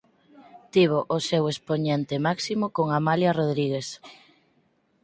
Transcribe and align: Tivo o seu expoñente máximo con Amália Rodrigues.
Tivo 0.73 0.99
o 1.15 1.17
seu 1.29 1.43
expoñente 1.53 2.15
máximo 2.27 2.65
con 2.75 2.87
Amália 2.97 3.31
Rodrigues. 3.39 3.87